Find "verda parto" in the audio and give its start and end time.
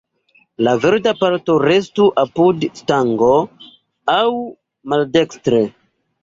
0.85-1.57